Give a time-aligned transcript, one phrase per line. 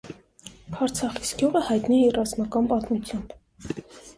[0.77, 3.39] Փարցախիս գյուղը հայտնի է իր ռազմական պատմությամբ։